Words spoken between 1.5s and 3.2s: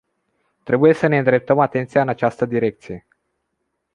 atenția în această direcție.